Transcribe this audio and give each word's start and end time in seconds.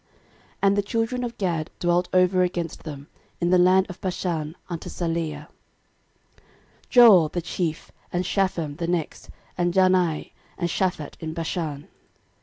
13:005:011 0.01 0.09
And 0.63 0.75
the 0.75 0.81
children 0.81 1.23
of 1.23 1.37
Gad 1.37 1.69
dwelt 1.77 2.09
over 2.11 2.41
against 2.41 2.81
them, 2.85 3.05
in 3.39 3.51
the 3.51 3.59
land 3.59 3.85
of 3.87 4.01
Bashan 4.01 4.55
unto 4.67 4.89
Salcah: 4.89 5.13
13:005:012 6.89 6.89
Joel 6.89 7.29
the 7.29 7.41
chief, 7.43 7.91
and 8.11 8.25
Shapham 8.25 8.77
the 8.77 8.87
next, 8.87 9.29
and 9.59 9.75
Jaanai, 9.75 10.31
and 10.57 10.69
Shaphat 10.71 11.13
in 11.19 11.35
Bashan. 11.35 11.87